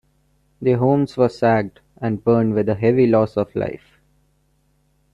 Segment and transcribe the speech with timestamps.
[0.59, 3.99] Their homes were sacked and burned with a heavy loss of life.